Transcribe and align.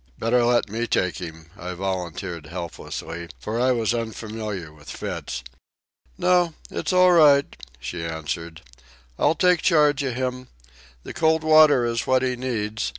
"Better 0.17 0.43
let 0.43 0.67
me 0.67 0.87
take 0.87 1.19
him," 1.19 1.51
I 1.55 1.75
volunteered 1.75 2.47
helplessly, 2.47 3.29
for 3.39 3.61
I 3.61 3.71
was 3.71 3.93
unfamiliar 3.93 4.73
with 4.73 4.89
fits. 4.89 5.43
"No; 6.17 6.55
it's 6.71 6.91
all 6.91 7.11
right," 7.11 7.45
she 7.79 8.03
answered. 8.03 8.63
"I'll 9.19 9.35
take 9.35 9.61
charge 9.61 10.01
of 10.01 10.15
him. 10.15 10.47
The 11.03 11.13
cold 11.13 11.43
water 11.43 11.85
is 11.85 12.07
what 12.07 12.23
he 12.23 12.35
needs. 12.35 12.89